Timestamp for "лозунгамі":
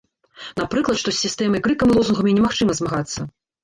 2.01-2.37